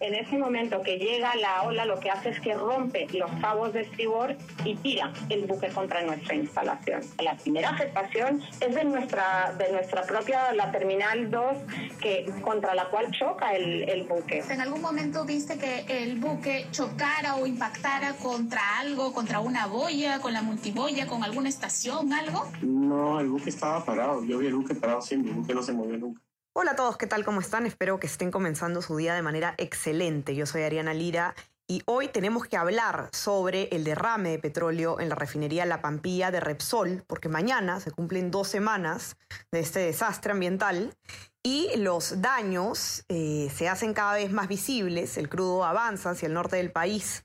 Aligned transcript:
En 0.00 0.14
ese 0.14 0.38
momento 0.38 0.80
que 0.82 0.98
llega 0.98 1.34
la 1.36 1.62
ola, 1.62 1.84
lo 1.84 1.98
que 1.98 2.10
hace 2.10 2.30
es 2.30 2.40
que 2.40 2.54
rompe 2.54 3.06
los 3.12 3.30
cabos 3.40 3.72
de 3.72 3.82
estribor 3.82 4.36
y 4.64 4.76
tira 4.76 5.12
el 5.28 5.46
buque 5.46 5.68
contra 5.68 6.02
nuestra 6.02 6.34
instalación. 6.34 7.02
La 7.22 7.36
primera 7.36 7.70
afectación 7.70 8.40
es 8.60 8.74
de 8.74 8.84
nuestra, 8.84 9.54
de 9.58 9.72
nuestra 9.72 10.02
propia, 10.02 10.52
la 10.52 10.70
Terminal 10.70 11.30
2, 11.30 11.56
que, 12.00 12.32
contra 12.42 12.74
la 12.74 12.86
cual 12.86 13.10
choca 13.10 13.54
el, 13.54 13.88
el 13.88 14.04
buque. 14.04 14.44
¿En 14.48 14.60
algún 14.60 14.80
momento 14.80 15.24
viste 15.24 15.58
que 15.58 15.84
el 15.88 16.18
buque 16.18 16.66
chocara 16.70 17.36
o 17.36 17.46
impactara 17.46 18.14
contra 18.14 18.78
algo, 18.78 19.12
contra 19.12 19.40
una 19.40 19.66
boya, 19.66 20.20
con 20.20 20.32
la 20.32 20.42
multiboya, 20.42 21.06
con 21.06 21.24
alguna 21.24 21.48
estación, 21.48 22.12
algo? 22.12 22.46
No, 22.62 23.20
el 23.20 23.28
buque 23.28 23.50
estaba 23.50 23.84
parado. 23.84 24.24
Yo 24.24 24.38
vi 24.38 24.46
el 24.46 24.54
buque 24.54 24.74
parado 24.74 25.02
siempre, 25.02 25.32
el 25.32 25.38
buque 25.38 25.54
no 25.54 25.62
se 25.62 25.72
movió 25.72 25.98
nunca. 25.98 26.27
Hola 26.60 26.72
a 26.72 26.74
todos, 26.74 26.96
¿qué 26.96 27.06
tal? 27.06 27.24
¿Cómo 27.24 27.40
están? 27.40 27.66
Espero 27.66 28.00
que 28.00 28.08
estén 28.08 28.32
comenzando 28.32 28.82
su 28.82 28.96
día 28.96 29.14
de 29.14 29.22
manera 29.22 29.54
excelente. 29.58 30.34
Yo 30.34 30.44
soy 30.44 30.64
Ariana 30.64 30.92
Lira 30.92 31.36
y 31.68 31.84
hoy 31.86 32.08
tenemos 32.08 32.48
que 32.48 32.56
hablar 32.56 33.10
sobre 33.12 33.68
el 33.70 33.84
derrame 33.84 34.30
de 34.30 34.38
petróleo 34.40 34.98
en 34.98 35.08
la 35.08 35.14
refinería 35.14 35.66
La 35.66 35.80
Pampilla 35.80 36.32
de 36.32 36.40
Repsol, 36.40 37.04
porque 37.06 37.28
mañana 37.28 37.78
se 37.78 37.92
cumplen 37.92 38.32
dos 38.32 38.48
semanas 38.48 39.16
de 39.52 39.60
este 39.60 39.78
desastre 39.78 40.32
ambiental 40.32 40.96
y 41.44 41.70
los 41.76 42.20
daños 42.22 43.04
eh, 43.08 43.52
se 43.54 43.68
hacen 43.68 43.94
cada 43.94 44.14
vez 44.14 44.32
más 44.32 44.48
visibles, 44.48 45.16
el 45.16 45.28
crudo 45.28 45.64
avanza 45.64 46.10
hacia 46.10 46.26
el 46.26 46.34
norte 46.34 46.56
del 46.56 46.72
país. 46.72 47.24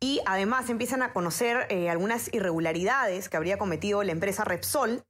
Y 0.00 0.20
además 0.26 0.70
empiezan 0.70 1.04
a 1.04 1.12
conocer 1.12 1.68
eh, 1.70 1.88
algunas 1.88 2.34
irregularidades 2.34 3.28
que 3.28 3.36
habría 3.36 3.58
cometido 3.58 4.02
la 4.02 4.10
empresa 4.10 4.42
Repsol 4.42 5.04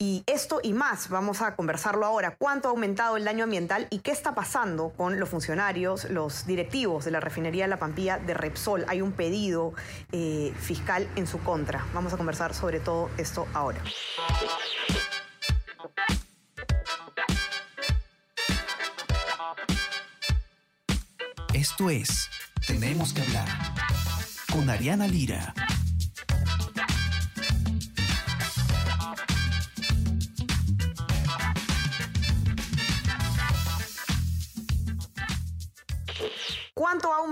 y 0.00 0.22
esto 0.26 0.60
y 0.62 0.74
más 0.74 1.08
vamos 1.08 1.42
a 1.42 1.56
conversarlo 1.56 2.06
ahora. 2.06 2.36
¿Cuánto 2.36 2.68
ha 2.68 2.70
aumentado 2.70 3.16
el 3.16 3.24
daño 3.24 3.44
ambiental 3.44 3.88
y 3.90 3.98
qué 3.98 4.12
está 4.12 4.32
pasando 4.32 4.90
con 4.90 5.18
los 5.18 5.28
funcionarios, 5.28 6.04
los 6.04 6.46
directivos 6.46 7.04
de 7.04 7.10
la 7.10 7.18
refinería 7.18 7.64
de 7.64 7.68
La 7.68 7.78
Pampilla 7.78 8.18
de 8.18 8.32
Repsol? 8.32 8.84
Hay 8.86 9.02
un 9.02 9.10
pedido 9.10 9.74
eh, 10.12 10.54
fiscal 10.56 11.08
en 11.16 11.26
su 11.26 11.40
contra. 11.40 11.84
Vamos 11.94 12.12
a 12.12 12.16
conversar 12.16 12.54
sobre 12.54 12.78
todo 12.78 13.10
esto 13.18 13.48
ahora. 13.54 13.80
Esto 21.52 21.90
es 21.90 22.30
Tenemos 22.64 23.12
que 23.12 23.22
hablar 23.22 23.48
con 24.52 24.70
Ariana 24.70 25.08
Lira. 25.08 25.54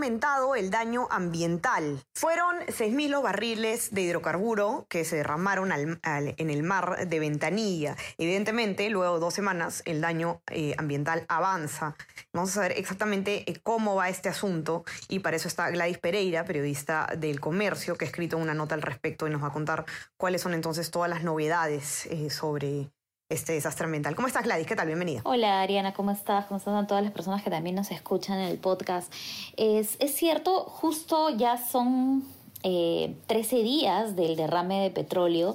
El 0.06 0.70
daño 0.70 1.08
ambiental? 1.10 2.00
Fueron 2.14 2.60
6.000 2.68 3.08
los 3.08 3.24
barriles 3.24 3.92
de 3.92 4.02
hidrocarburo 4.02 4.86
que 4.88 5.04
se 5.04 5.16
derramaron 5.16 5.72
en 5.72 6.50
el 6.50 6.62
mar 6.62 7.08
de 7.08 7.18
Ventanilla. 7.18 7.96
Evidentemente, 8.16 8.88
luego 8.88 9.14
de 9.14 9.20
dos 9.20 9.34
semanas, 9.34 9.82
el 9.84 10.00
daño 10.00 10.42
eh, 10.52 10.76
ambiental 10.78 11.24
avanza. 11.28 11.96
Vamos 12.32 12.50
a 12.50 12.54
saber 12.54 12.72
exactamente 12.76 13.50
eh, 13.50 13.58
cómo 13.64 13.96
va 13.96 14.08
este 14.08 14.28
asunto 14.28 14.84
y 15.08 15.18
para 15.18 15.36
eso 15.36 15.48
está 15.48 15.70
Gladys 15.70 15.98
Pereira, 15.98 16.44
periodista 16.44 17.08
del 17.18 17.40
Comercio, 17.40 17.96
que 17.96 18.04
ha 18.04 18.08
escrito 18.08 18.38
una 18.38 18.54
nota 18.54 18.76
al 18.76 18.82
respecto 18.82 19.26
y 19.26 19.30
nos 19.30 19.42
va 19.42 19.48
a 19.48 19.52
contar 19.52 19.86
cuáles 20.16 20.40
son 20.40 20.54
entonces 20.54 20.92
todas 20.92 21.10
las 21.10 21.24
novedades 21.24 22.06
eh, 22.06 22.30
sobre 22.30 22.92
este 23.28 23.54
desastre 23.54 23.86
ambiental. 23.86 24.14
¿Cómo 24.14 24.28
estás, 24.28 24.44
Gladys? 24.44 24.66
¿Qué 24.66 24.76
tal? 24.76 24.86
Bienvenida. 24.86 25.20
Hola, 25.24 25.60
Ariana, 25.60 25.92
¿cómo 25.92 26.12
estás? 26.12 26.46
¿Cómo 26.46 26.58
están 26.58 26.86
todas 26.86 27.02
las 27.02 27.12
personas 27.12 27.42
que 27.42 27.50
también 27.50 27.74
nos 27.74 27.90
escuchan 27.90 28.38
en 28.38 28.48
el 28.48 28.58
podcast? 28.58 29.12
Es, 29.56 29.96
es 29.98 30.14
cierto, 30.14 30.60
justo 30.64 31.30
ya 31.30 31.56
son 31.56 32.24
eh, 32.68 33.14
13 33.28 33.62
días 33.62 34.16
del 34.16 34.34
derrame 34.34 34.80
de 34.82 34.90
petróleo 34.90 35.54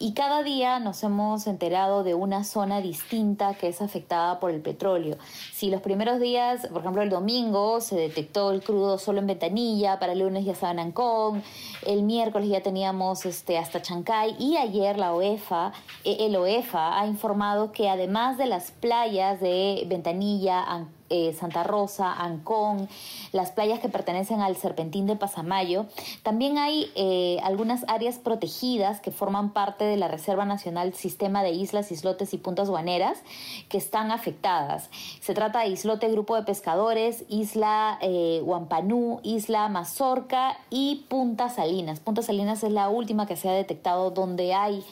y 0.00 0.12
cada 0.12 0.42
día 0.42 0.80
nos 0.80 1.04
hemos 1.04 1.46
enterado 1.46 2.02
de 2.02 2.14
una 2.14 2.42
zona 2.42 2.80
distinta 2.80 3.54
que 3.54 3.68
es 3.68 3.80
afectada 3.80 4.40
por 4.40 4.50
el 4.50 4.60
petróleo. 4.60 5.18
Si 5.54 5.70
los 5.70 5.80
primeros 5.82 6.18
días, 6.18 6.66
por 6.66 6.80
ejemplo 6.80 7.02
el 7.02 7.10
domingo, 7.10 7.80
se 7.80 7.94
detectó 7.94 8.50
el 8.50 8.60
crudo 8.60 8.98
solo 8.98 9.20
en 9.20 9.28
Ventanilla, 9.28 10.00
para 10.00 10.14
el 10.14 10.18
lunes 10.18 10.44
ya 10.44 10.50
estaba 10.50 10.72
en 10.72 10.80
Ancón, 10.80 11.44
el 11.86 12.02
miércoles 12.02 12.48
ya 12.48 12.60
teníamos 12.60 13.24
este, 13.24 13.56
hasta 13.56 13.80
Chancay 13.80 14.34
y 14.40 14.56
ayer 14.56 14.98
la 14.98 15.14
OEFA, 15.14 15.72
eh, 16.02 16.16
el 16.20 16.34
OEFA 16.34 16.98
ha 16.98 17.06
informado 17.06 17.70
que 17.70 17.88
además 17.88 18.36
de 18.36 18.46
las 18.46 18.72
playas 18.72 19.40
de 19.40 19.84
Ventanilla, 19.86 20.64
Ancón, 20.64 20.97
eh, 21.10 21.34
Santa 21.38 21.62
Rosa, 21.62 22.12
Ancón, 22.12 22.88
las 23.32 23.50
playas 23.50 23.80
que 23.80 23.88
pertenecen 23.88 24.40
al 24.40 24.56
Serpentín 24.56 25.06
de 25.06 25.16
Pasamayo. 25.16 25.86
También 26.22 26.58
hay 26.58 26.90
eh, 26.94 27.38
algunas 27.42 27.84
áreas 27.88 28.18
protegidas 28.18 29.00
que 29.00 29.10
forman 29.10 29.52
parte 29.52 29.84
de 29.84 29.96
la 29.96 30.08
Reserva 30.08 30.44
Nacional 30.44 30.94
Sistema 30.94 31.42
de 31.42 31.50
Islas, 31.50 31.92
Islotes 31.92 32.34
y 32.34 32.38
Puntas 32.38 32.68
Guaneras 32.68 33.22
que 33.68 33.78
están 33.78 34.10
afectadas. 34.10 34.90
Se 35.20 35.34
trata 35.34 35.60
de 35.60 35.68
Islote 35.68 36.08
Grupo 36.08 36.36
de 36.36 36.42
Pescadores, 36.42 37.24
Isla 37.28 37.98
eh, 38.00 38.40
Huampanú, 38.44 39.20
Isla 39.22 39.68
Mazorca 39.68 40.58
y 40.70 41.06
Punta 41.08 41.48
Salinas. 41.48 42.00
Punta 42.00 42.22
Salinas 42.22 42.62
es 42.64 42.72
la 42.72 42.88
última 42.88 43.26
que 43.26 43.36
se 43.36 43.48
ha 43.48 43.52
detectado 43.52 44.10
donde 44.10 44.54
hay 44.54 44.84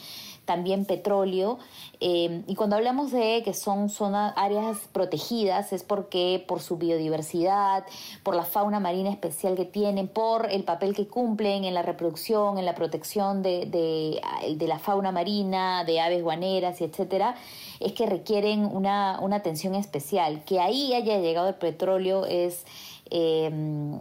también 0.47 0.87
petróleo. 0.87 1.59
Eh, 2.01 2.43
y 2.47 2.55
cuando 2.55 2.77
hablamos 2.77 3.11
de 3.11 3.43
que 3.45 3.53
son 3.53 3.91
zonas, 3.91 4.33
áreas 4.37 4.79
protegidas 4.93 5.73
es 5.73 5.83
porque 5.83 6.43
por 6.49 6.61
su 6.63 6.79
biodiversidad, 6.79 7.85
por 8.23 8.35
la 8.35 8.45
fauna 8.45 8.81
marina 8.81 9.11
especial 9.11 9.57
que 9.57 9.67
tienen, 9.67 10.09
por 10.09 10.51
el 10.51 10.65
papel 10.65 10.95
que 10.95 11.07
cumplen 11.07 11.65
en 11.65 11.75
la 11.75 11.83
reproducción, 11.83 12.57
en 12.57 12.65
la 12.65 12.75
protección 12.75 13.43
de, 13.43 13.67
de, 13.67 14.67
la 14.67 14.79
fauna 14.79 15.13
marina, 15.13 15.85
de 15.85 16.01
aves 16.01 16.23
guaneras 16.23 16.81
etcétera, 16.81 17.35
es 17.81 17.93
que 17.93 18.07
requieren 18.07 18.65
una, 18.65 19.19
una 19.21 19.37
atención 19.37 19.75
especial. 19.75 20.43
Que 20.45 20.61
ahí 20.61 20.95
haya 20.95 21.19
llegado 21.19 21.49
el 21.49 21.55
petróleo 21.57 22.25
es 22.25 22.65
Em, 23.09 24.01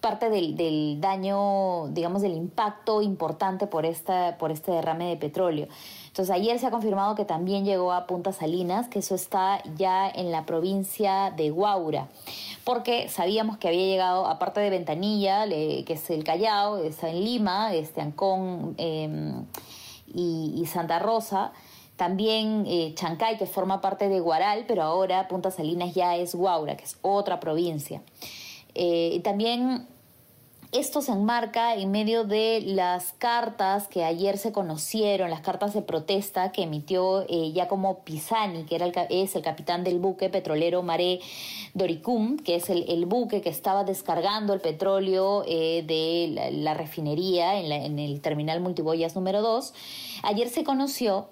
parte 0.00 0.28
del, 0.28 1.00
daño, 1.00 1.86
digamos, 1.88 2.20
del 2.20 2.32
impacto 2.32 3.00
importante 3.00 3.68
por, 3.68 3.86
esta, 3.86 4.36
por 4.38 4.50
este 4.50 4.72
derrame 4.72 5.08
de 5.10 5.16
petróleo. 5.16 5.68
Entonces 6.08 6.34
ayer 6.34 6.58
se 6.58 6.66
ha 6.66 6.70
confirmado 6.70 7.14
que 7.14 7.24
también 7.24 7.64
llegó 7.64 7.92
a 7.92 8.06
Punta 8.06 8.32
Salinas, 8.32 8.88
que 8.88 8.98
eso 8.98 9.14
está 9.14 9.62
ya 9.76 10.08
en 10.08 10.32
la 10.32 10.46
provincia 10.46 11.32
de 11.36 11.50
Guaura, 11.50 12.08
porque 12.64 13.08
sabíamos 13.08 13.56
que 13.56 13.68
había 13.68 13.86
llegado, 13.86 14.26
aparte 14.26 14.60
de 14.60 14.70
Ventanilla, 14.70 15.46
que 15.48 15.84
es 15.86 16.10
el 16.10 16.24
Callao, 16.24 16.78
está 16.78 17.10
en 17.10 17.24
Lima, 17.24 17.72
este 17.72 18.00
Ancón 18.00 18.74
em, 18.78 19.44
y 20.12 20.64
Santa 20.66 20.98
Rosa, 20.98 21.52
también 21.96 22.64
eh, 22.66 22.92
Chancay, 22.94 23.38
que 23.38 23.46
forma 23.46 23.80
parte 23.80 24.08
de 24.08 24.20
Guaral, 24.20 24.64
pero 24.66 24.82
ahora 24.82 25.28
Punta 25.28 25.50
Salinas 25.50 25.94
ya 25.94 26.16
es 26.16 26.34
Guaura, 26.34 26.76
que 26.76 26.84
es 26.84 26.98
otra 27.02 27.40
provincia. 27.40 28.02
Eh, 28.74 29.20
también 29.22 29.86
esto 30.74 31.02
se 31.02 31.12
enmarca 31.12 31.76
en 31.76 31.92
medio 31.92 32.24
de 32.24 32.60
las 32.60 33.12
cartas 33.12 33.86
que 33.86 34.02
ayer 34.02 34.38
se 34.38 34.50
conocieron, 34.50 35.30
las 35.30 35.40
cartas 35.40 35.72
de 35.72 35.82
protesta 35.82 36.50
que 36.50 36.64
emitió 36.64 37.22
eh, 37.28 37.52
Giacomo 37.52 38.00
Pisani, 38.00 38.64
que 38.64 38.74
era 38.74 38.86
el, 38.86 38.92
es 39.08 39.36
el 39.36 39.42
capitán 39.42 39.84
del 39.84 40.00
buque 40.00 40.30
petrolero 40.30 40.82
Mare 40.82 41.20
Doricum, 41.74 42.38
que 42.38 42.56
es 42.56 42.70
el, 42.70 43.06
buque 43.06 43.40
que 43.40 43.50
estaba 43.50 43.84
descargando 43.84 44.52
el 44.52 44.60
petróleo 44.60 45.44
eh, 45.46 45.84
de 45.86 46.50
la, 46.50 46.74
refinería 46.74 47.60
en, 47.60 47.70
en 47.70 48.00
el 48.00 48.20
terminal 48.20 48.60
multiboyas 48.60 49.14
número 49.14 49.42
2. 49.42 49.72
Ayer 50.24 50.48
se 50.48 50.64
conoció 50.64 51.28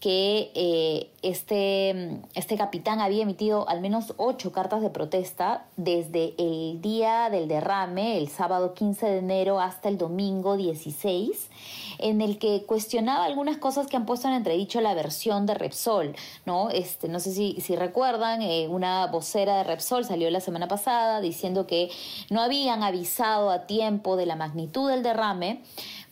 que 0.00 0.52
eh, 0.54 1.10
este, 1.22 2.20
este 2.34 2.56
capitán 2.56 3.00
había 3.00 3.24
emitido 3.24 3.68
al 3.68 3.80
menos 3.80 4.14
ocho 4.16 4.52
cartas 4.52 4.80
de 4.80 4.90
protesta 4.90 5.64
desde 5.76 6.34
el 6.38 6.80
día 6.80 7.30
del 7.30 7.48
derrame, 7.48 8.16
el 8.16 8.28
sábado 8.28 8.74
15 8.74 9.06
de 9.06 9.18
enero, 9.18 9.60
hasta 9.60 9.88
el 9.88 9.98
domingo 9.98 10.56
16, 10.56 11.50
en 11.98 12.20
el 12.20 12.38
que 12.38 12.64
cuestionaba 12.64 13.24
algunas 13.24 13.56
cosas 13.56 13.88
que 13.88 13.96
han 13.96 14.06
puesto 14.06 14.28
en 14.28 14.34
entredicho 14.34 14.80
la 14.80 14.94
versión 14.94 15.46
de 15.46 15.54
Repsol. 15.54 16.14
No, 16.46 16.70
este, 16.70 17.08
no 17.08 17.18
sé 17.18 17.32
si, 17.32 17.60
si 17.60 17.74
recuerdan, 17.74 18.40
eh, 18.42 18.68
una 18.68 19.08
vocera 19.08 19.56
de 19.58 19.64
Repsol 19.64 20.04
salió 20.04 20.30
la 20.30 20.40
semana 20.40 20.68
pasada 20.68 21.20
diciendo 21.20 21.66
que 21.66 21.90
no 22.30 22.40
habían 22.40 22.84
avisado 22.84 23.50
a 23.50 23.66
tiempo 23.66 24.16
de 24.16 24.26
la 24.26 24.36
magnitud 24.36 24.88
del 24.88 25.02
derrame 25.02 25.60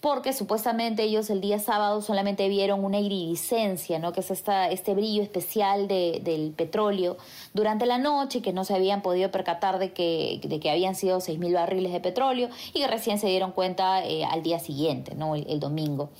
porque 0.00 0.32
supuestamente 0.32 1.02
ellos 1.02 1.30
el 1.30 1.40
día 1.40 1.58
sábado 1.58 2.02
solamente 2.02 2.48
vieron 2.48 2.84
una 2.84 3.00
iridiscencia, 3.00 3.98
¿no? 3.98 4.12
que 4.12 4.20
es 4.20 4.30
esta, 4.30 4.70
este 4.70 4.94
brillo 4.94 5.22
especial 5.22 5.88
de, 5.88 6.20
del 6.22 6.52
petróleo 6.52 7.16
durante 7.54 7.86
la 7.86 7.98
noche, 7.98 8.42
que 8.42 8.52
no 8.52 8.64
se 8.64 8.74
habían 8.74 9.02
podido 9.02 9.30
percatar 9.30 9.78
de 9.78 9.92
que, 9.92 10.40
de 10.42 10.60
que 10.60 10.70
habían 10.70 10.94
sido 10.94 11.18
6.000 11.18 11.54
barriles 11.54 11.92
de 11.92 12.00
petróleo 12.00 12.48
y 12.74 12.80
que 12.80 12.86
recién 12.86 13.18
se 13.18 13.26
dieron 13.26 13.52
cuenta 13.52 14.04
eh, 14.04 14.24
al 14.24 14.42
día 14.42 14.58
siguiente, 14.58 15.14
¿no? 15.14 15.34
el 15.34 15.60
domingo. 15.60 16.10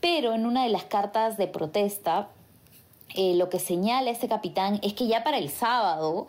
Pero 0.00 0.34
en 0.34 0.46
una 0.46 0.64
de 0.64 0.70
las 0.70 0.84
cartas 0.84 1.36
de 1.36 1.46
protesta, 1.46 2.28
eh, 3.14 3.34
lo 3.34 3.48
que 3.48 3.58
señala 3.58 4.10
este 4.10 4.28
capitán 4.28 4.80
es 4.82 4.94
que 4.94 5.06
ya 5.06 5.24
para 5.24 5.38
el 5.38 5.50
sábado 5.50 6.26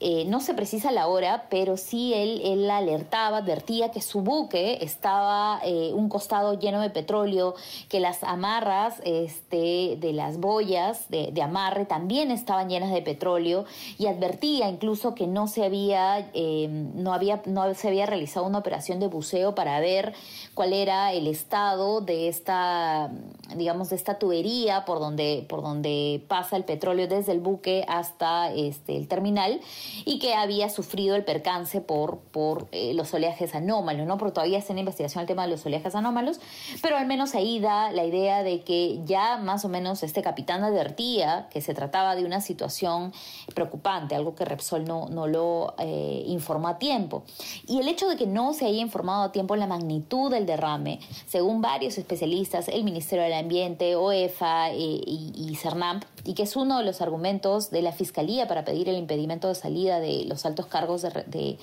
eh, 0.00 0.24
no 0.26 0.40
se 0.40 0.54
precisa 0.54 0.92
la 0.92 1.08
hora, 1.08 1.46
pero 1.50 1.76
sí 1.76 2.14
él, 2.14 2.40
él 2.44 2.70
alertaba, 2.70 3.38
advertía 3.38 3.90
que 3.90 4.00
su 4.00 4.20
buque 4.20 4.78
estaba 4.80 5.60
eh, 5.64 5.90
un 5.92 6.08
costado 6.08 6.56
lleno 6.58 6.80
de 6.80 6.90
petróleo, 6.90 7.56
que 7.88 7.98
las 7.98 8.22
amarras 8.22 9.00
este, 9.04 9.96
de 9.98 10.12
las 10.12 10.38
boyas 10.38 11.08
de, 11.08 11.32
amarre 11.42 11.84
también 11.84 12.30
estaban 12.30 12.68
llenas 12.68 12.92
de 12.92 13.02
petróleo 13.02 13.64
y 13.96 14.06
advertía 14.06 14.68
incluso 14.68 15.14
que 15.14 15.26
no 15.26 15.48
se 15.48 15.64
había, 15.64 16.30
eh, 16.32 16.68
no 16.68 17.12
había, 17.12 17.42
no 17.46 17.72
se 17.74 17.88
había 17.88 18.06
realizado 18.06 18.46
una 18.46 18.58
operación 18.58 19.00
de 19.00 19.08
buceo 19.08 19.54
para 19.54 19.80
ver 19.80 20.14
cuál 20.54 20.74
era 20.74 21.12
el 21.12 21.26
estado 21.26 22.00
de 22.00 22.28
esta, 22.28 23.10
digamos, 23.56 23.90
de 23.90 23.96
esta 23.96 24.18
tubería 24.18 24.84
por 24.84 25.00
donde, 25.00 25.44
por 25.48 25.62
donde 25.62 26.17
pasa 26.18 26.56
el 26.56 26.64
petróleo 26.64 27.06
desde 27.08 27.32
el 27.32 27.40
buque 27.40 27.84
hasta 27.88 28.52
este, 28.52 28.96
el 28.96 29.08
terminal 29.08 29.60
y 30.04 30.18
que 30.18 30.34
había 30.34 30.68
sufrido 30.70 31.16
el 31.16 31.24
percance 31.24 31.80
por, 31.80 32.18
por 32.18 32.68
eh, 32.72 32.94
los 32.94 33.12
oleajes 33.14 33.54
anómalos, 33.54 34.06
¿no? 34.06 34.18
Porque 34.18 34.34
todavía 34.34 34.58
está 34.58 34.72
en 34.72 34.80
investigación 34.80 35.22
el 35.22 35.26
tema 35.26 35.42
de 35.42 35.50
los 35.50 35.64
oleajes 35.64 35.94
anómalos, 35.94 36.40
pero 36.82 36.96
al 36.96 37.06
menos 37.06 37.34
ahí 37.34 37.60
da 37.60 37.90
la 37.92 38.04
idea 38.04 38.42
de 38.42 38.60
que 38.60 39.00
ya 39.04 39.38
más 39.38 39.64
o 39.64 39.68
menos 39.68 40.02
este 40.02 40.22
capitán 40.22 40.64
advertía 40.64 41.48
que 41.50 41.60
se 41.60 41.74
trataba 41.74 42.14
de 42.14 42.24
una 42.24 42.40
situación 42.40 43.12
preocupante, 43.54 44.14
algo 44.14 44.34
que 44.34 44.44
Repsol 44.44 44.84
no, 44.84 45.08
no 45.08 45.26
lo 45.26 45.74
eh, 45.78 46.24
informó 46.26 46.68
a 46.68 46.78
tiempo. 46.78 47.22
Y 47.66 47.78
el 47.80 47.88
hecho 47.88 48.08
de 48.08 48.16
que 48.16 48.26
no 48.26 48.52
se 48.52 48.66
haya 48.66 48.80
informado 48.80 49.24
a 49.24 49.32
tiempo 49.32 49.56
la 49.56 49.66
magnitud 49.66 50.30
del 50.30 50.46
derrame, 50.46 51.00
según 51.26 51.60
varios 51.60 51.98
especialistas, 51.98 52.68
el 52.68 52.84
Ministerio 52.84 53.24
del 53.24 53.34
Ambiente, 53.34 53.96
OEFA 53.96 54.70
eh, 54.70 54.76
y, 54.76 55.32
y 55.36 55.54
CERNAMP, 55.56 56.04
y 56.24 56.34
que 56.34 56.42
es 56.42 56.56
uno 56.56 56.78
de 56.78 56.84
los 56.84 57.00
argumentos 57.00 57.70
de 57.70 57.82
la 57.82 57.92
Fiscalía 57.92 58.48
para 58.48 58.64
pedir 58.64 58.88
el 58.88 58.96
impedimento 58.96 59.48
de 59.48 59.54
salida 59.54 60.00
de 60.00 60.24
los 60.26 60.44
altos 60.46 60.66
cargos 60.66 61.02
de, 61.02 61.58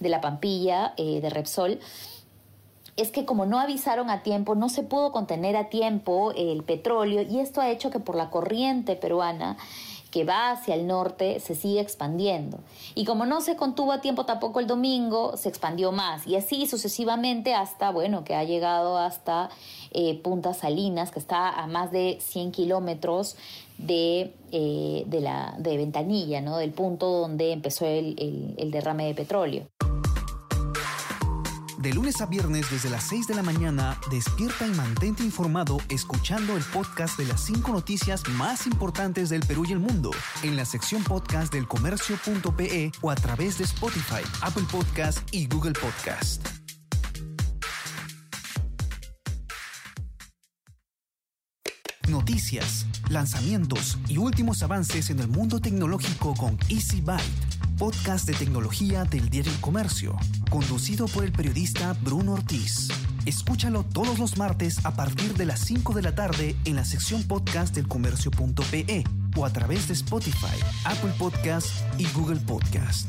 la 0.00 0.20
Pampilla, 0.20 0.94
eh, 0.96 1.20
de 1.20 1.30
Repsol, 1.30 1.78
es 2.96 3.12
que 3.12 3.24
como 3.24 3.46
no 3.46 3.60
avisaron 3.60 4.10
a 4.10 4.24
tiempo, 4.24 4.56
no 4.56 4.68
se 4.68 4.82
pudo 4.82 5.12
contener 5.12 5.56
a 5.56 5.68
tiempo 5.68 6.32
el 6.36 6.64
petróleo 6.64 7.22
y 7.22 7.38
esto 7.38 7.60
ha 7.60 7.70
hecho 7.70 7.90
que 7.90 8.00
por 8.00 8.16
la 8.16 8.28
corriente 8.28 8.96
peruana 8.96 9.56
que 10.10 10.24
va 10.24 10.50
hacia 10.50 10.74
el 10.74 10.86
norte 10.86 11.40
se 11.40 11.54
sigue 11.54 11.80
expandiendo. 11.80 12.58
Y 12.94 13.04
como 13.04 13.26
no 13.26 13.40
se 13.40 13.56
contuvo 13.56 13.92
a 13.92 14.00
tiempo 14.00 14.24
tampoco 14.24 14.60
el 14.60 14.66
domingo, 14.66 15.36
se 15.36 15.48
expandió 15.48 15.92
más. 15.92 16.26
Y 16.26 16.36
así 16.36 16.66
sucesivamente 16.66 17.54
hasta, 17.54 17.90
bueno, 17.90 18.24
que 18.24 18.34
ha 18.34 18.44
llegado 18.44 18.98
hasta 18.98 19.50
eh, 19.92 20.18
Punta 20.22 20.54
Salinas, 20.54 21.10
que 21.10 21.18
está 21.18 21.50
a 21.50 21.66
más 21.66 21.90
de 21.92 22.18
100 22.20 22.52
kilómetros 22.52 23.36
de, 23.76 24.34
eh, 24.52 25.04
de, 25.06 25.20
la, 25.20 25.54
de 25.58 25.76
Ventanilla, 25.76 26.40
¿no? 26.40 26.56
del 26.56 26.72
punto 26.72 27.10
donde 27.10 27.52
empezó 27.52 27.86
el, 27.86 28.54
el 28.56 28.70
derrame 28.70 29.06
de 29.06 29.14
petróleo. 29.14 29.87
De 31.78 31.92
lunes 31.92 32.20
a 32.20 32.26
viernes 32.26 32.68
desde 32.72 32.90
las 32.90 33.04
6 33.04 33.28
de 33.28 33.36
la 33.36 33.42
mañana, 33.44 34.00
despierta 34.10 34.66
y 34.66 34.70
mantente 34.70 35.22
informado 35.22 35.78
escuchando 35.88 36.56
el 36.56 36.64
podcast 36.64 37.16
de 37.16 37.26
las 37.26 37.40
5 37.42 37.70
noticias 37.70 38.28
más 38.30 38.66
importantes 38.66 39.28
del 39.28 39.42
Perú 39.46 39.64
y 39.64 39.74
el 39.74 39.78
mundo 39.78 40.10
en 40.42 40.56
la 40.56 40.64
sección 40.64 41.04
podcast 41.04 41.52
del 41.52 41.68
comercio.pe 41.68 42.90
o 43.00 43.12
a 43.12 43.14
través 43.14 43.58
de 43.58 43.64
Spotify, 43.64 44.24
Apple 44.42 44.64
Podcast 44.68 45.20
y 45.32 45.46
Google 45.46 45.74
Podcast. 45.74 46.48
Noticias, 52.08 52.86
lanzamientos 53.08 53.98
y 54.08 54.18
últimos 54.18 54.64
avances 54.64 55.10
en 55.10 55.20
el 55.20 55.28
mundo 55.28 55.60
tecnológico 55.60 56.34
con 56.34 56.58
Easy 56.68 57.00
Byte 57.02 57.67
podcast 57.78 58.26
de 58.26 58.34
tecnología 58.34 59.04
del 59.04 59.30
diario 59.30 59.52
El 59.52 59.60
Comercio, 59.60 60.16
conducido 60.50 61.06
por 61.06 61.22
el 61.22 61.30
periodista 61.30 61.94
Bruno 62.02 62.32
Ortiz. 62.32 62.88
Escúchalo 63.24 63.84
todos 63.84 64.18
los 64.18 64.36
martes 64.36 64.84
a 64.84 64.96
partir 64.96 65.34
de 65.34 65.46
las 65.46 65.60
5 65.60 65.94
de 65.94 66.02
la 66.02 66.12
tarde 66.12 66.56
en 66.64 66.74
la 66.74 66.84
sección 66.84 67.22
podcast 67.28 67.72
del 67.76 67.86
comercio.pe 67.86 69.04
o 69.36 69.46
a 69.46 69.52
través 69.52 69.86
de 69.86 69.94
Spotify, 69.94 70.58
Apple 70.84 71.12
Podcast 71.18 71.68
y 72.00 72.06
Google 72.12 72.40
Podcast. 72.40 73.08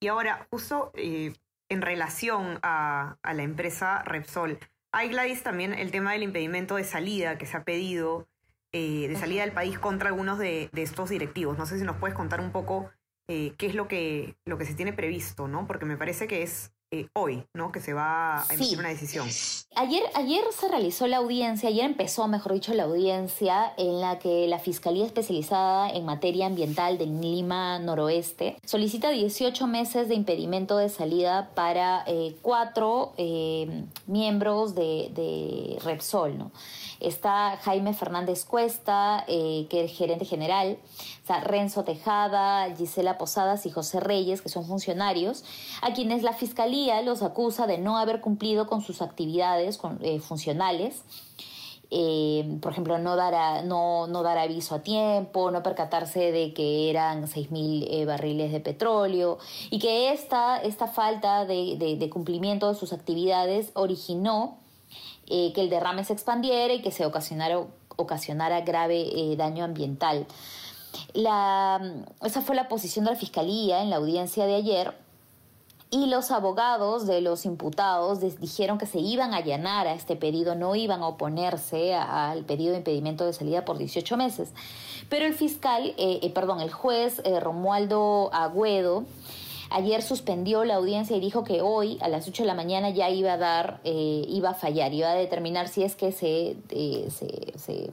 Y 0.00 0.06
ahora, 0.06 0.46
justo 0.50 0.92
eh, 0.94 1.32
en 1.68 1.82
relación 1.82 2.60
a, 2.62 3.16
a 3.20 3.34
la 3.34 3.42
empresa 3.42 4.04
Repsol, 4.04 4.60
hay 4.92 5.08
Gladys 5.08 5.42
también 5.42 5.74
el 5.74 5.90
tema 5.90 6.12
del 6.12 6.22
impedimento 6.22 6.76
de 6.76 6.84
salida 6.84 7.36
que 7.36 7.46
se 7.46 7.56
ha 7.56 7.64
pedido 7.64 8.28
eh, 8.72 9.08
de 9.08 9.16
salida 9.16 9.42
del 9.42 9.52
país 9.52 9.78
contra 9.78 10.08
algunos 10.08 10.38
de, 10.38 10.70
estos 10.74 11.10
directivos. 11.10 11.58
No 11.58 11.66
sé 11.66 11.78
si 11.78 11.84
nos 11.84 11.96
puedes 11.96 12.16
contar 12.16 12.40
un 12.40 12.52
poco 12.52 12.90
eh, 13.28 13.54
qué 13.58 13.66
es 13.66 13.74
lo 13.74 13.88
que, 13.88 14.36
lo 14.44 14.58
que 14.58 14.64
se 14.64 14.74
tiene 14.74 14.92
previsto, 14.92 15.48
¿no? 15.48 15.66
Porque 15.66 15.86
me 15.86 15.96
parece 15.96 16.26
que 16.26 16.42
es 16.42 16.72
eh, 16.92 17.06
hoy, 17.12 17.44
¿no? 17.54 17.70
Que 17.70 17.78
se 17.78 17.92
va 17.92 18.42
a 18.42 18.52
emitir 18.52 18.76
una 18.76 18.88
decisión. 18.88 19.28
Ayer, 19.76 20.02
ayer 20.14 20.42
se 20.50 20.68
realizó 20.68 21.06
la 21.06 21.18
audiencia, 21.18 21.68
ayer 21.68 21.84
empezó, 21.84 22.26
mejor 22.26 22.54
dicho, 22.54 22.74
la 22.74 22.82
audiencia 22.82 23.72
en 23.78 24.00
la 24.00 24.18
que 24.18 24.48
la 24.48 24.58
Fiscalía 24.58 25.06
Especializada 25.06 25.88
en 25.90 26.04
Materia 26.04 26.46
Ambiental 26.46 26.98
del 26.98 27.20
Lima 27.20 27.78
Noroeste 27.78 28.56
solicita 28.66 29.10
18 29.10 29.68
meses 29.68 30.08
de 30.08 30.16
impedimento 30.16 30.78
de 30.78 30.88
salida 30.88 31.50
para 31.54 32.02
eh, 32.08 32.34
cuatro 32.42 33.12
eh, 33.18 33.84
miembros 34.08 34.74
de, 34.74 35.12
de, 35.14 35.78
Repsol, 35.84 36.38
¿no? 36.38 36.50
Está 37.00 37.56
Jaime 37.62 37.94
Fernández 37.94 38.44
Cuesta, 38.44 39.24
que 39.26 39.84
es 39.84 39.96
gerente 39.96 40.24
general, 40.24 40.78
Renzo 41.38 41.84
Tejada, 41.84 42.74
Gisela 42.74 43.16
Posadas 43.16 43.66
y 43.66 43.70
José 43.70 44.00
Reyes, 44.00 44.42
que 44.42 44.48
son 44.48 44.64
funcionarios, 44.66 45.44
a 45.82 45.92
quienes 45.92 46.22
la 46.22 46.32
Fiscalía 46.32 47.00
los 47.02 47.22
acusa 47.22 47.66
de 47.66 47.78
no 47.78 47.98
haber 47.98 48.20
cumplido 48.20 48.66
con 48.66 48.82
sus 48.82 49.02
actividades 49.02 49.78
eh, 50.00 50.18
funcionales. 50.18 51.04
Eh, 51.92 52.58
por 52.62 52.70
ejemplo, 52.70 52.98
no 52.98 53.16
dar, 53.16 53.64
no, 53.64 54.06
no 54.06 54.20
aviso 54.20 54.76
a 54.76 54.82
tiempo, 54.82 55.50
no 55.50 55.60
percatarse 55.64 56.30
de 56.30 56.54
que 56.54 56.88
eran 56.88 57.26
6.000 57.26 57.86
eh, 57.90 58.04
barriles 58.04 58.52
de 58.52 58.60
petróleo 58.60 59.38
y 59.70 59.80
que 59.80 60.12
esta, 60.12 60.58
esta 60.58 60.86
falta 60.86 61.44
de, 61.44 62.08
cumplimiento 62.12 62.68
de 62.68 62.78
sus 62.78 62.92
actividades 62.92 63.72
originó 63.74 64.59
que 65.54 65.60
el 65.60 65.70
derrame 65.70 66.04
se 66.04 66.12
expandiera 66.12 66.74
y 66.74 66.82
que 66.82 66.90
se 66.90 67.06
ocasionara, 67.06 68.60
grave 68.62 69.36
daño 69.36 69.64
ambiental. 69.64 70.26
La, 71.14 71.80
esa 72.22 72.42
fue 72.42 72.56
la 72.56 72.68
posición 72.68 73.04
de 73.04 73.12
la 73.12 73.16
Fiscalía 73.16 73.82
en 73.82 73.90
la 73.90 73.96
audiencia 73.96 74.44
de 74.46 74.56
ayer 74.56 74.94
y 75.92 76.06
los 76.06 76.30
abogados 76.30 77.08
de 77.08 77.20
los 77.20 77.44
imputados 77.44 78.20
dijeron 78.20 78.78
que 78.78 78.86
se 78.86 79.00
iban 79.00 79.34
a 79.34 79.38
allanar 79.38 79.88
a 79.88 79.94
este 79.94 80.14
pedido, 80.14 80.54
no 80.54 80.76
iban 80.76 81.02
a 81.02 81.08
oponerse 81.08 81.94
al 81.94 82.44
pedido 82.44 82.70
de 82.70 82.78
impedimento 82.78 83.26
de 83.26 83.32
salida 83.32 83.64
por 83.64 83.76
18 83.76 84.16
meses. 84.16 84.52
Pero 85.08 85.26
el 85.26 85.34
fiscal, 85.34 85.92
eh, 85.98 86.20
eh, 86.22 86.30
perdón, 86.30 86.60
el 86.60 86.70
juez 86.70 87.20
eh, 87.24 87.40
Romualdo 87.40 88.30
Agüedo, 88.32 89.04
ayer 89.70 90.02
suspendió 90.02 90.64
la 90.64 90.74
audiencia 90.74 91.16
y 91.16 91.20
dijo 91.20 91.44
que 91.44 91.62
hoy 91.62 91.98
a 92.00 92.08
las 92.08 92.28
8 92.28 92.42
de 92.42 92.46
la 92.46 92.54
mañana 92.54 92.90
ya 92.90 93.08
iba 93.10 93.32
a 93.32 93.38
dar, 93.38 93.80
iba 93.84 94.50
a 94.50 94.54
fallar, 94.54 94.92
iba 94.92 95.10
a 95.10 95.14
determinar 95.14 95.68
si 95.68 95.82
es 95.82 95.96
que 95.96 96.12
se, 96.12 96.56
se, 96.70 97.10
se, 97.56 97.90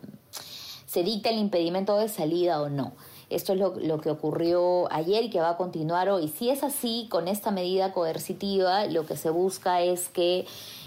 se 0.86 1.04
dicta 1.04 1.30
el 1.30 1.38
impedimento 1.38 1.98
de 1.98 2.10
salida 2.10 2.62
o 2.62 2.70
no. 2.70 2.94
Esto 3.30 3.54
es 3.54 3.60
lo, 3.60 4.00
que 4.00 4.10
ocurrió 4.10 4.92
ayer 4.92 5.26
y 5.26 5.30
que 5.30 5.42
va 5.42 5.50
a 5.50 5.58
continuar 5.58 6.10
hoy. 6.10 6.30
Si 6.30 6.50
es 6.50 6.64
así, 6.64 7.08
con 7.10 7.28
esta 7.28 7.52
medida 7.52 7.92
coercitiva, 7.92 8.86
lo 8.86 9.06
que 9.06 9.18
se 9.18 9.30
busca 9.30 9.82
es 9.82 10.08
que 10.08 10.46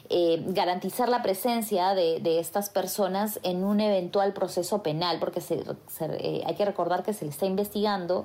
eh, 0.08 0.42
garantizar 0.46 1.10
la 1.10 1.22
presencia 1.22 1.94
de, 1.94 2.38
estas 2.40 2.70
personas 2.70 3.40
en 3.42 3.62
un 3.62 3.80
eventual 3.80 4.32
proceso 4.32 4.82
penal, 4.82 5.18
porque 5.20 5.42
eh, 5.50 6.42
hay 6.46 6.54
que 6.54 6.64
recordar 6.64 7.02
que 7.02 7.12
se 7.12 7.26
le 7.26 7.30
está 7.30 7.44
investigando 7.44 8.24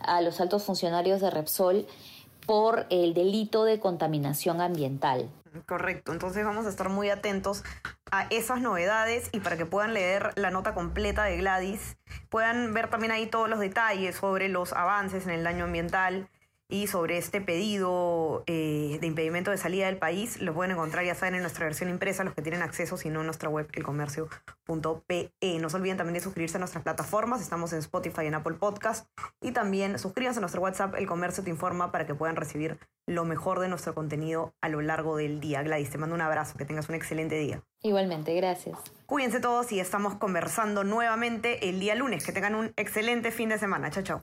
a 0.00 0.20
los 0.20 0.40
altos 0.40 0.64
funcionarios 0.64 1.20
de 1.20 1.30
Repsol 1.30 1.86
por 2.46 2.86
el 2.90 3.14
delito 3.14 3.64
de 3.64 3.80
contaminación 3.80 4.60
ambiental. 4.60 5.28
Correcto, 5.66 6.12
entonces 6.12 6.44
vamos 6.44 6.66
a 6.66 6.68
estar 6.68 6.88
muy 6.88 7.08
atentos 7.10 7.64
a 8.10 8.26
esas 8.30 8.60
novedades 8.60 9.30
y 9.32 9.40
para 9.40 9.56
que 9.56 9.66
puedan 9.66 9.94
leer 9.94 10.32
la 10.36 10.50
nota 10.50 10.74
completa 10.74 11.24
de 11.24 11.38
Gladys, 11.38 11.96
puedan 12.28 12.74
ver 12.74 12.90
también 12.90 13.12
ahí 13.12 13.26
todos 13.26 13.48
los 13.48 13.58
detalles 13.58 14.16
sobre 14.16 14.48
los 14.48 14.72
avances 14.72 15.24
en 15.24 15.30
el 15.30 15.44
daño 15.44 15.64
ambiental 15.64 16.28
y 16.68 16.88
sobre 16.88 17.18
este 17.18 17.40
pedido 17.40 18.42
eh, 18.46 18.98
de 19.00 19.06
impedimento 19.06 19.50
de 19.50 19.58
salida 19.58 19.86
del 19.86 19.98
país, 19.98 20.40
lo 20.40 20.52
pueden 20.54 20.72
encontrar, 20.72 21.04
ya 21.04 21.14
saben, 21.14 21.36
en 21.36 21.42
nuestra 21.42 21.64
versión 21.64 21.90
impresa, 21.90 22.24
los 22.24 22.34
que 22.34 22.42
tienen 22.42 22.62
acceso, 22.62 22.96
si 22.96 23.08
no, 23.08 23.20
en 23.20 23.26
nuestra 23.26 23.48
web, 23.48 23.68
elcomercio.pe. 23.72 25.32
No 25.60 25.70
se 25.70 25.76
olviden 25.76 25.96
también 25.96 26.14
de 26.14 26.20
suscribirse 26.20 26.56
a 26.56 26.60
nuestras 26.60 26.82
plataformas, 26.82 27.40
estamos 27.40 27.72
en 27.72 27.78
Spotify 27.78 28.22
y 28.24 28.26
en 28.26 28.34
Apple 28.34 28.54
Podcast, 28.54 29.06
y 29.40 29.52
también 29.52 29.98
suscríbanse 29.98 30.38
a 30.38 30.42
nuestro 30.42 30.60
WhatsApp, 30.60 30.94
El 30.96 31.06
Comercio 31.06 31.44
Te 31.44 31.50
Informa, 31.50 31.92
para 31.92 32.06
que 32.06 32.14
puedan 32.14 32.36
recibir 32.36 32.78
lo 33.06 33.24
mejor 33.24 33.60
de 33.60 33.68
nuestro 33.68 33.94
contenido 33.94 34.54
a 34.60 34.68
lo 34.68 34.80
largo 34.82 35.16
del 35.16 35.40
día. 35.40 35.62
Gladys, 35.62 35.90
te 35.90 35.98
mando 35.98 36.14
un 36.14 36.20
abrazo, 36.20 36.58
que 36.58 36.64
tengas 36.64 36.88
un 36.88 36.96
excelente 36.96 37.36
día. 37.36 37.62
Igualmente, 37.82 38.34
gracias. 38.34 38.78
Cuídense 39.06 39.38
todos 39.38 39.70
y 39.70 39.78
estamos 39.78 40.16
conversando 40.16 40.82
nuevamente 40.82 41.68
el 41.68 41.78
día 41.78 41.94
lunes. 41.94 42.26
Que 42.26 42.32
tengan 42.32 42.56
un 42.56 42.72
excelente 42.76 43.30
fin 43.30 43.48
de 43.48 43.58
semana. 43.58 43.90
Chao, 43.90 44.02
chao. 44.02 44.22